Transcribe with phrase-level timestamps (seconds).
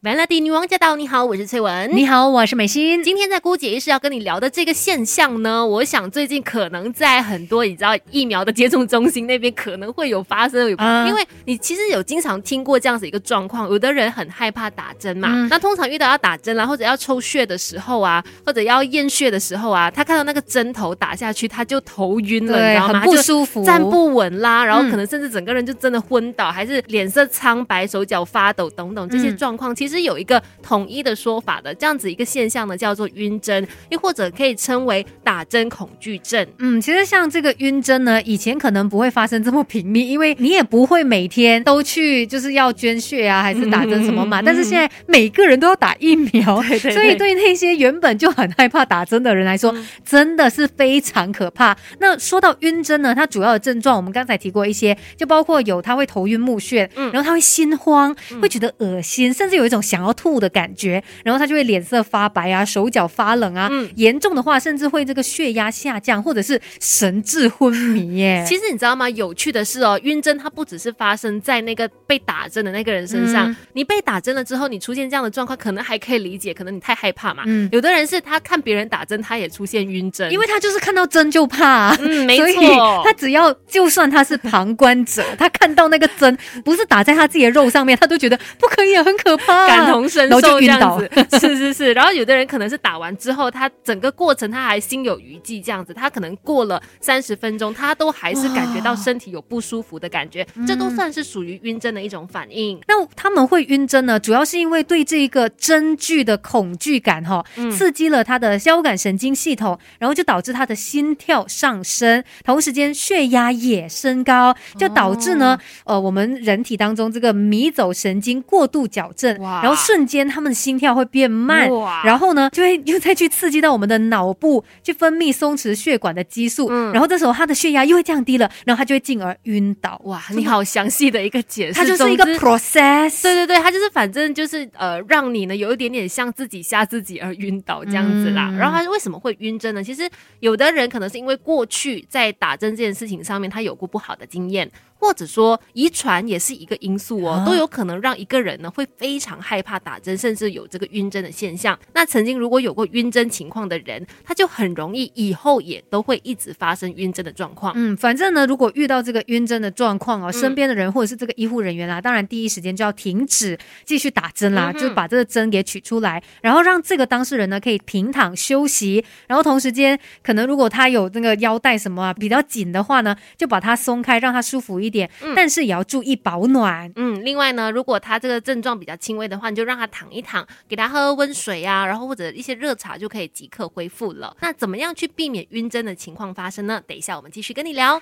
[0.00, 0.94] Melody 女王驾到！
[0.94, 1.90] 你好，我是翠文。
[1.92, 3.02] 你好，我是美心。
[3.02, 15.48] 今天在姑姐医师要跟你聊的这个现象呢，我想最近可能在很多你知道疫苗的接种中心那边可能会有发生，因为你其实有经常听过这样子一个状况，有的人很害怕打针嘛。
[15.50, 23.02] 那通常遇到要打针啦，或者要抽血的时候啊，或者要验血的时候啊，他看到那个针头打下去，他就头晕了，你知道吗？
[23.02, 30.42] 不舒服，站不稳啦，然后可能甚至整个人就真的昏倒，还是脸色苍白、手脚发抖等等这些状况，其实有一个。
[30.62, 36.46] 统一的说法的这样子一个现象呢，叫做晕针，又或者可以称为打针恐惧症。
[36.58, 44.42] 嗯，其实像这个晕针呢，以前可能不会发生这么频密，因为你也不会每天都去就是要捐血啊，还是打针什么嘛。
[44.42, 46.60] 但是现在每个人都要打疫苗，
[46.92, 49.74] 所以对那些原本就很害怕打针的人来说，
[50.04, 51.74] 真的是非常可怕。
[51.98, 60.68] 那说到晕针呢，它主要的症状我们刚才提过一些，就包括有他会头晕目眩，然后他会心慌，会觉得恶心，甚至有一种想要吐的感。
[60.78, 68.44] 觉，然后他就会脸色发白啊，手脚发冷啊，嗯严重的话甚至会这个血压下降，或者是神志昏迷耶。
[68.46, 69.08] 其实你知道吗？
[69.10, 77.42] 有趣的是哦，晕针它不只是发生在那个被打针的那个人身上，你被打针了之后，你出现这样的状况，可能还可以理解，可能你太害怕嘛。
[77.46, 81.96] 嗯，有的人是他看别人打针，他也出现晕针，因为他就是看到针就怕。
[82.00, 90.40] 嗯，没错，他只要就算他是旁观者，他看到那个针不是打在他自己的肉上面，他都觉得不可以，很可怕，感同身受。
[90.58, 102.80] 这样子，是是是，然后有的人可能是打完之后，他整个过程他还心有余悸，这样子，他可能过了三十分钟，他都还是感觉到身体有不舒服的感觉，这都算是属于晕针的一种反应。
[102.88, 121.68] 那他们会晕针呢，主要是因为对这个针具的恐惧感哈，刺激了他的交感神经系统，然后就导致他的心跳上升，同时间血压也升高，就导致呢，呃，我们人体当中这个迷走神经过度矫正，然后瞬间他们心跳会变慢，
[122.04, 130.00] 然后呢，就会又再去刺激到我们的脑部，去分泌松弛血管的激素，然后这时候他的血压又会降低了，然后他就会进而晕倒。
[130.04, 133.22] 哇，你好详细的一个解释，它就是一个 process。
[133.22, 138.50] 对对对，它就是反正就是呃，让你呢有一点点像自己吓自己而晕倒这样子啦。
[138.58, 139.82] 然后他为什么会晕针呢？
[139.82, 140.08] 其实
[140.40, 144.70] 有的人可能是因为过去在打针这件事情上面他有过不好的经验。
[145.00, 151.78] 或者说遗传也是一个因素哦，都有可能让一个人呢会非常害怕打针，甚至有这个晕针的现象。
[151.94, 157.72] 那曾经如果有过晕针情况的人，他就很容易以后也都会一直发生晕针的状况。
[157.76, 174.88] 嗯，反正呢，如果遇到这个晕针的状况哦，身边的人或者是这个医护人员啦，当然第一时间就要停止继续打针啦，就把这个针给取出来，然后让这个当事人呢可以平躺休息，然后同时间可能如果他有那个腰带什么啊比较紧的话呢，就把它松开，让他舒服一。
[174.88, 176.90] 一点，但是也要注意保暖。
[176.96, 184.36] 嗯，另外呢，如果他这个症状比较轻微的话，你就让他躺一躺，给他喝温水啊，然后或者一些热茶就可以即刻恢复了。
[184.40, 186.80] 那怎么样去避免晕针的情况发生呢？
[186.86, 188.00] 等一下我们继续跟你聊。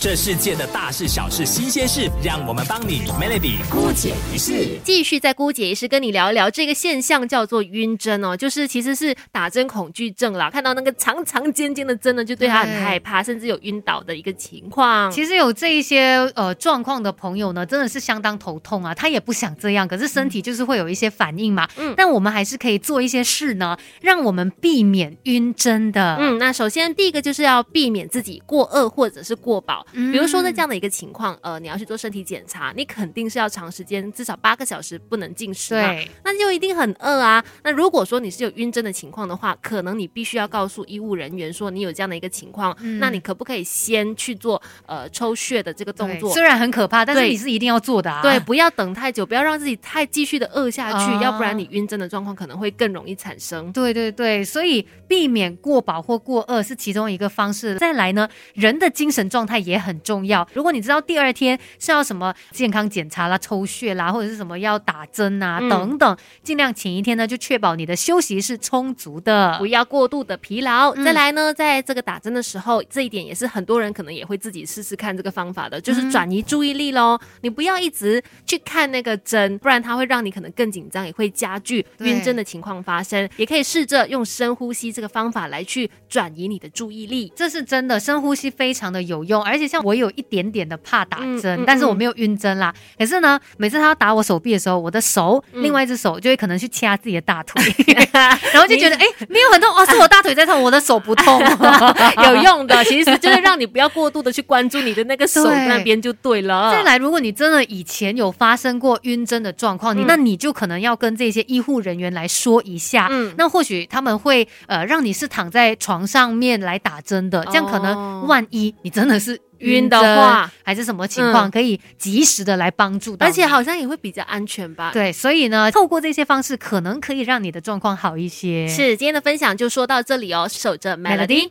[0.00, 4.78] 这世界的大事小事新鲜事，让我们帮你 Melody 姑姐一事。
[4.84, 10.50] 继续在姑姐一事跟你聊一聊这个现象，叫做晕针哦，就是其实是打针恐惧症啦。
[10.50, 15.10] 看到那个长长尖尖的针呢，就对他很害怕，甚至有晕倒的一个情况。
[15.10, 16.02] 其实有这一些。
[16.34, 18.94] 呃，状况的朋友呢，真的是相当头痛啊！
[18.94, 21.68] 他也不想这样，可是身体就是会有一些反应嘛。
[21.76, 26.16] 嗯，但我们还是可以做一些事呢，让我们避免晕针的。
[26.18, 29.86] 嗯，那首先第一个就是要避免自己过饿或者是过饱。
[29.92, 35.88] 嗯比如说在这样的一个情况，呃，你要去做身体检查，你肯定是要长时间，至少八个小时不能进食嘛。
[35.88, 37.42] 对，那就一定很饿啊。
[37.62, 46.32] 那如果说你是有晕针的情况的话，可能你必须要告诉医务人员说你有这样的一个情况，那你可不可以先去做呃抽血的这个动作？
[46.32, 48.20] 虽然很可怕，但是你是一定要做的啊！
[48.22, 53.70] 对，不要等太久，不要让自己太继续的饿下去，要不然你晕针的状况可能会更容易产生。
[53.72, 57.76] 对对对，所以避免过饱或过饿是其中一个方式。
[57.76, 60.46] 再来呢，人的精神状态也很重要。
[60.54, 70.92] 如果你知道第二天是要什么健康检查啦、抽血啦，或者是什么要打针啊等等，尽量前一天呢就确保你的休息是充足的，不要过度的疲劳。
[70.96, 76.32] 再来呢，在这个打针的时候，这一点也是很多人可能也会自己试试看这个方法的，就是转。
[76.32, 83.28] 移注意力喽，你不要一直去看那个针，不然它会让你可能更紧张，也会加剧晕针的情况发生。
[83.36, 89.42] 也可以试着用深呼吸这个方法来去转移你的注意力，这是真的，深呼吸非常的有用。
[89.42, 92.74] 而且像我有一点点的怕打针，但是我没有晕针啦。
[92.98, 97.62] 可是呢，每次他要打我手臂的时候，我的手另外一只手就会可能去掐自己的大腿，
[98.52, 101.40] 然后就觉得哎没有很痛哦，是我大腿在痛，我的手不痛，
[102.24, 105.92] 有用的，其实就是让你不要过度的去关注你的那个手那边。
[105.92, 106.72] 边就对了。
[106.72, 113.08] 再来，如果你真的以前有发生过晕针的状况，你那你就可能要跟这些医护人员来说一下。
[113.10, 119.40] 嗯，那或许他们会呃让你是躺在床上面来打针的，这样可能万一你真的是。
[119.62, 124.90] 晕的话还是什么情况，可以及时的来帮助，而且好像也会比较安全吧？
[124.92, 128.66] 对，所以呢，透过这些方式，可能可以让你的状况好一些。
[128.66, 131.48] 是，今天的分享就说到这里哦，守着 Melody。